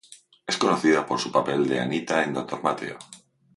Es 0.47 0.57
conocida 0.57 1.05
por 1.05 1.19
su 1.19 1.31
papel 1.31 1.67
de 1.67 1.79
Anita 1.79 2.23
en 2.23 2.33
Doctor 2.33 2.63
Mateo. 2.63 2.97